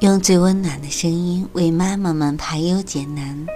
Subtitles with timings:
[0.00, 3.46] 用最温暖的声音为妈妈们排忧解难，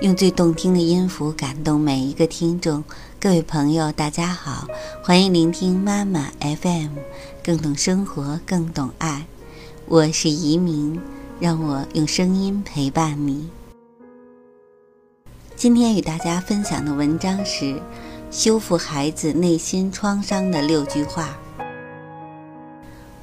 [0.00, 2.82] 用最动听的音符感动每一个听众。
[3.20, 4.66] 各位朋友，大家好，
[5.02, 6.88] 欢迎聆听妈妈 FM，
[7.44, 9.24] 更懂生活，更懂爱。
[9.86, 11.00] 我是移民，
[11.38, 13.48] 让我用声音陪伴你。
[15.54, 17.80] 今天与大家分享的文章是
[18.32, 21.36] 修复孩子内心创伤的六句话。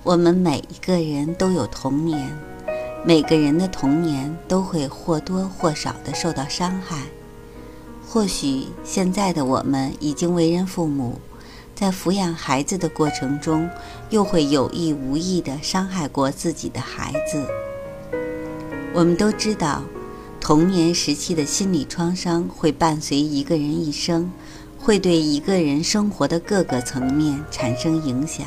[0.03, 2.48] 我们每一个人都有童年。
[3.05, 7.03] 每个人的童年都会或多或少的受到伤害。
[8.05, 11.19] 或许现在的我们已经为人父母，
[11.75, 13.69] 在抚养孩子的过程中，
[14.09, 17.45] 又会有意无意的伤害过自己的孩子。
[18.93, 19.83] 我们都知道，
[20.41, 24.31] 童年时期的心理创伤会伴随一个人一生，
[24.77, 28.45] 会对一个人生活的各个层面产生影响。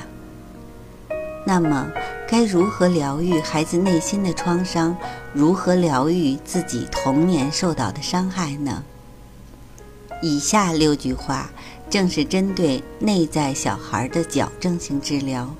[1.45, 1.91] 那么，
[2.29, 4.97] 该如何疗愈孩子内心的创伤？
[5.33, 8.85] 如何疗愈自己童年受到的伤害呢？
[10.23, 11.51] 以下六句话
[11.91, 15.53] 正是针对内在小孩的矫正性治疗，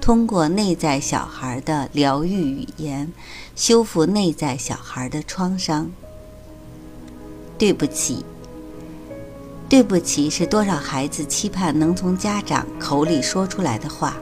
[0.00, 3.12] 通过内在小孩的疗愈语言，
[3.54, 5.90] 修复内在小孩的创伤。
[7.56, 8.24] 对不起，
[9.68, 14.16] 对不起，是多少孩子期盼能从家长口里说出来的话。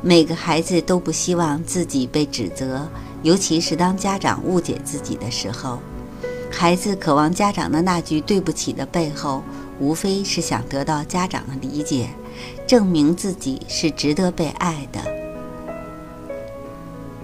[0.00, 2.88] 每个孩子都不希望自己被指责，
[3.22, 5.80] 尤其是当家长误解自己的时候。
[6.50, 9.42] 孩子渴望家长的那句“对不起”的背后，
[9.80, 12.08] 无非是想得到家长的理解，
[12.66, 15.00] 证明自己是值得被爱的。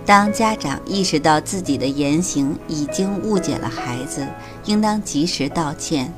[0.04, 4.26] 当家长意识到自己的言行已经误解了孩子，
[4.66, 6.12] 应当及时道歉。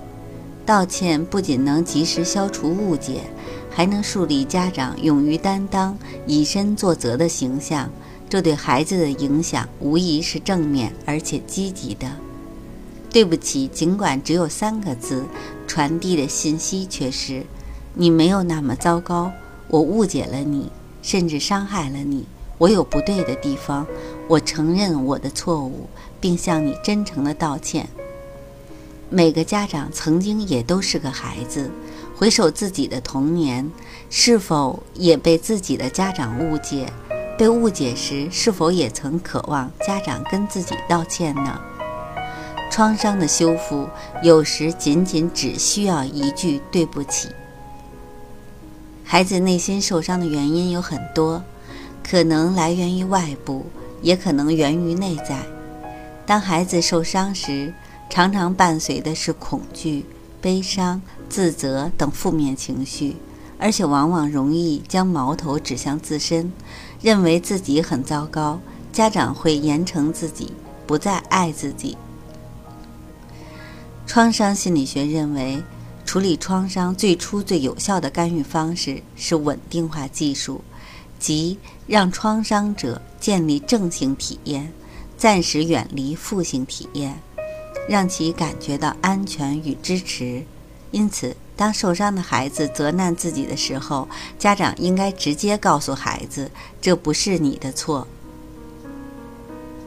[0.66, 3.22] 道歉不仅能及时消除误解。
[3.70, 7.90] 还能树立家长勇于担当、以身作则的形象，
[8.26, 12.10] 这对孩子的影响无疑是正面而且积极的。
[13.10, 15.26] 对不起，尽管只有三个字，
[15.66, 17.44] 传递的信息却是：
[17.92, 19.30] 你没有那么糟糕，
[19.68, 20.72] 我误解了你，
[21.02, 22.24] 甚至伤害了你，
[22.56, 23.86] 我有不对的地方，
[24.26, 25.86] 我承认我的错误，
[26.18, 27.86] 并向你真诚的道歉。
[29.08, 31.70] 每个家长曾经也都是个孩子。
[32.16, 33.70] 回首自己的童年，
[34.10, 36.92] 是否也被自己的家长误解？
[37.38, 41.60] 被误解时，是否也曾渴望家长跟自己道歉呢？
[42.70, 43.88] 创伤的修复，
[44.22, 47.28] 有时仅仅只需要一句“对不起”。
[49.04, 51.44] 孩子内心受伤的原因有很多，
[52.02, 53.66] 可能来源于外部，
[54.02, 55.38] 也可能源于内在。
[56.24, 57.72] 当孩子受伤时，
[58.08, 60.04] 常常伴随的是恐惧。
[60.38, 63.16] 悲伤、自责等负面情绪，
[63.58, 66.52] 而且往往容易将矛头指向自身，
[67.02, 68.60] 认为自己很糟糕。
[68.92, 70.52] 家长会严惩自己，
[70.86, 71.96] 不再爱自己。
[74.06, 75.60] 创伤心理学认为，
[76.04, 80.60] 处理创伤最初最有效的干预方式是稳定化技术，
[81.18, 84.72] 即让创伤者建立正性体验，
[85.16, 87.20] 暂时远离负性体验。
[87.88, 90.44] 让其感觉到安全与支持。
[90.90, 94.08] 因此，当受伤的孩子责难自己的时候，
[94.38, 98.06] 家长应该直接告诉孩子：“这不是你的错。”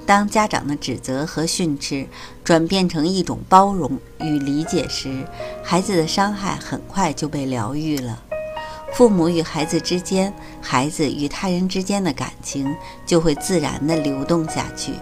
[0.06, 2.08] 当家长的指责和训斥
[2.44, 5.24] 转变成一种包容与理解时，
[5.64, 8.24] 孩子的伤害很快就被疗愈了。
[8.94, 14.94] 父母与孩子之间，孩子与他人之间的感情就会自然地流动下去。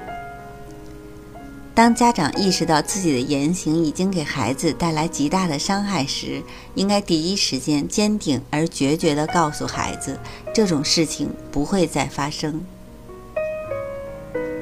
[1.78, 6.42] 当家长意识到自己的言行已经给孩子带来极大的伤害时，
[6.74, 10.18] 应该第一时间坚定而决绝地告诉孩子，
[10.52, 12.60] 这种事情不会再发生。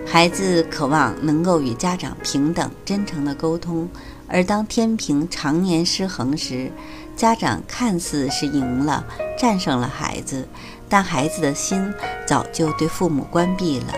[0.06, 3.88] 孩子渴望能够与家长平等、真诚地沟通，
[4.28, 6.70] 而当天平常年失衡时，
[7.16, 9.08] 家长看似是赢了、
[9.40, 10.46] 战胜了孩子，
[10.90, 11.94] 但孩子的心
[12.28, 13.94] 早就对父母关闭了。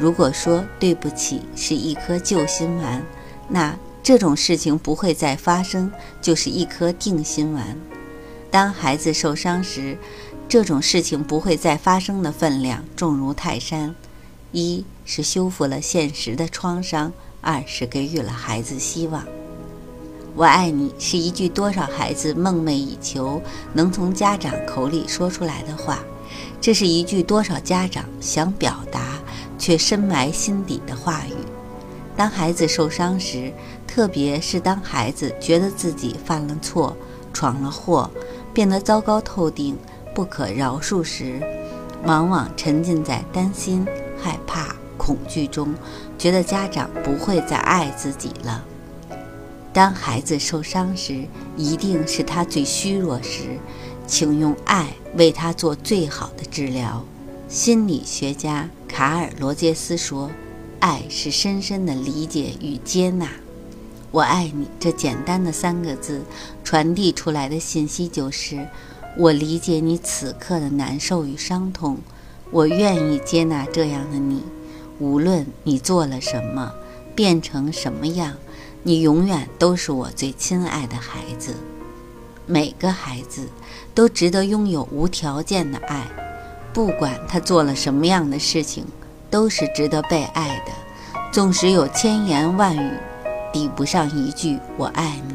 [0.00, 3.04] 如果说对不起是一颗救心丸，
[3.48, 5.92] 那这种事情不会再发生，
[6.22, 7.76] 就是一颗定心丸。
[8.50, 9.98] 当孩子受伤时，
[10.48, 13.94] 这种事情不会再发生的分量重如泰山。
[14.52, 17.12] 一是修复了现实的创伤，
[17.42, 19.22] 二是给予了孩子希望。
[20.34, 23.42] 我爱你是一句多少孩子梦寐以求
[23.74, 25.98] 能从家长口里说出来的话，
[26.58, 29.19] 这是一句多少家长想表达。
[29.60, 31.34] 却深埋心底的话语。
[32.16, 33.52] 当孩子受伤时，
[33.86, 36.96] 特别是当孩子觉得自己犯了错、
[37.32, 38.10] 闯了祸，
[38.52, 39.78] 变得糟糕透顶、
[40.14, 41.40] 不可饶恕时，
[42.04, 43.86] 往往沉浸在担心、
[44.18, 45.74] 害怕、恐惧中，
[46.18, 48.64] 觉得家长不会再爱自己了。
[49.72, 51.24] 当孩子受伤时，
[51.56, 53.58] 一定是他最虚弱时，
[54.06, 57.04] 请用爱为他做最好的治疗。
[57.48, 60.30] 心理学家卡尔·罗杰斯说
[60.80, 63.30] ：“爱是深深的理解与接纳。”
[64.10, 66.22] 我爱你这简单的三个字
[66.64, 68.66] 传递出来的信息就是：
[69.16, 71.98] 我理解你此刻的难受与伤痛，
[72.50, 74.42] 我愿意接纳这样的你，
[74.98, 76.72] 无论你做了什么，
[77.14, 78.36] 变成什么样。
[78.82, 81.54] 你永远都是我最亲爱的孩子，
[82.44, 83.46] 每个孩子
[83.94, 86.08] 都值得拥有无条件的爱，
[86.72, 88.84] 不管他做了什么样的事情，
[89.30, 90.72] 都是值得被爱的。
[91.32, 92.92] 纵使有千言万语，
[93.52, 95.34] 抵不上一句“我爱你”。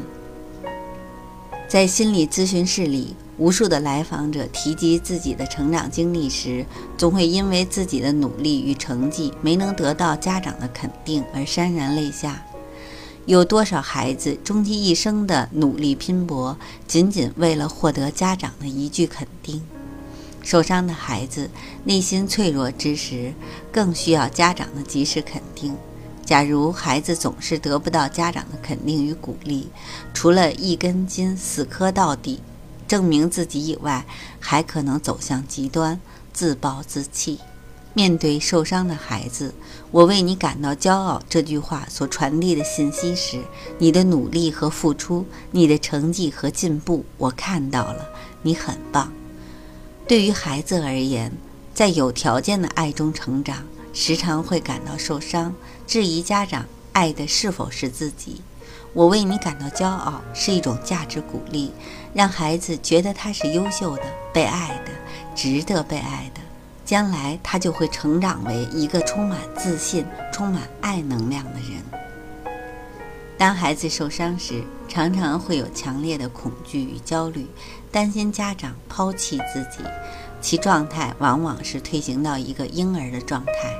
[1.68, 6.64] 在心理咨询室里，无数的来访者提及自己的成长经历时，
[6.96, 12.42] 总会因为自己的努力与成绩没能得到家长的肯定而潸然泪下。
[13.24, 16.56] 有多少孩子终其一生的努力拼搏，
[16.86, 19.62] 仅仅为了获得家长的一句肯定？
[20.46, 21.50] 受伤的孩子
[21.82, 23.34] 内心脆弱之时，
[23.72, 25.76] 更需要家长的及时肯定。
[26.24, 29.68] 假如孩子总是得不到家长的肯定与鼓励，
[30.14, 32.40] 除了一根筋死磕到底，
[32.86, 34.06] 证明自己以外，
[34.38, 36.00] 还可能走向极端，
[36.32, 37.40] 自暴自弃。
[37.92, 39.52] 面对受伤的孩子，
[39.90, 41.20] 我为你感到骄傲。
[41.28, 43.40] 这句话所传递的信息是：
[43.78, 48.06] 你的努力和付出，你的成绩和进步，我看到了，
[48.42, 49.12] 你很棒。
[50.08, 51.32] 对于孩子而言，
[51.74, 55.52] 在有条件的爱中成长，时常会感到受伤，
[55.84, 58.40] 质疑家长爱的是否是自己。
[58.92, 61.72] 我为你感到骄傲，是一种价值鼓励，
[62.14, 64.92] 让孩子觉得他是优秀的、被爱的、
[65.34, 66.40] 值得被爱的。
[66.84, 71.82] 将来他就会成长为一个充满自信、充满爱能量的人。
[73.38, 77.46] 当孩子受伤时，常常会有强烈的恐惧与焦虑，
[77.92, 79.84] 担心家长抛弃自己，
[80.40, 83.74] 其状态往往是退行到一个婴儿的状态。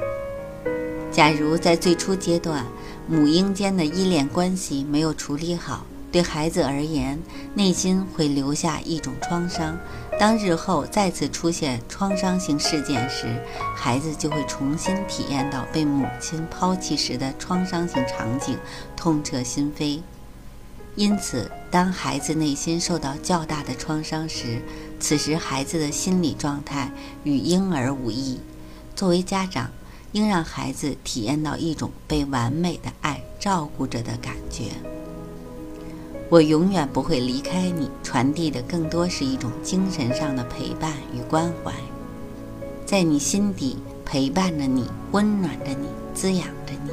[1.10, 2.66] 假如在最初阶段，
[3.08, 7.18] 母婴间的依恋关系没有处理好，对孩子而言，
[7.54, 9.78] 内心会留下一种创伤。
[10.18, 13.26] 当日后再次出现创伤性事件时，
[13.74, 18.56] 孩子就会重新体验到被母亲抛弃时的创伤性场景，
[18.96, 20.00] 痛彻心扉。
[20.94, 24.62] 因此，当孩子内心受到较大的创伤时，
[24.98, 26.90] 此时孩子的心理状态
[27.22, 28.40] 与婴儿无异。
[28.94, 29.70] 作为家长，
[30.12, 34.70] 应让孩子体验到一种被完美的爱照顾着的感觉。
[36.28, 41.72] 我永远不会离开你，传递的更多是一种精神上的陪伴与关怀，
[42.84, 46.90] 在你心底陪伴着你，温暖着你，滋养着你。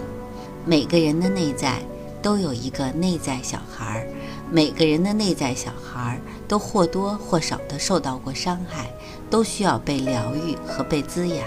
[0.65, 1.80] 每个人的内在
[2.21, 4.07] 都有一个内在小孩儿，
[4.51, 8.94] 每个人的内在小孩儿都或多或少的受到过伤害，
[9.31, 11.39] 都需要被疗愈和被滋养。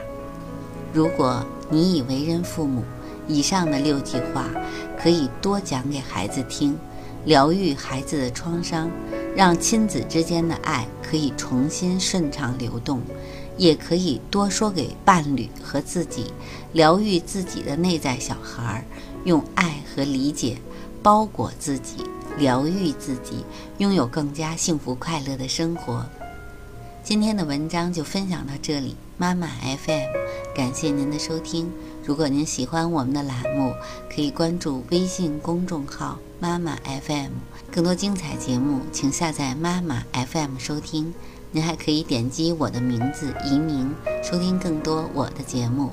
[0.92, 1.40] 如果
[1.70, 2.82] 你已为人父母，
[3.28, 4.44] 以上的六句话
[5.00, 6.76] 可以多讲给孩子听。
[7.26, 8.90] 疗愈孩子的创伤，
[9.34, 13.02] 让亲子之间的爱可以重新顺畅流动，
[13.58, 16.32] 也可以多说给伴侣和自己，
[16.72, 18.84] 疗愈自己的内在小孩儿，
[19.24, 20.56] 用爱和理解
[21.02, 21.96] 包裹自己，
[22.38, 23.44] 疗愈自己，
[23.78, 26.06] 拥有更加幸福快乐的生活。
[27.02, 29.48] 今天的文章就分享到这里，妈妈
[29.84, 30.06] FM，
[30.54, 31.70] 感谢您的收听。
[32.06, 33.74] 如果您喜欢我们的栏目，
[34.08, 37.32] 可以关注微信公众号“妈妈 FM”，
[37.72, 41.12] 更多精彩节目，请下载妈妈 FM 收听。
[41.50, 45.90] 您还可以点击我的名字移民，收听更多我的节目。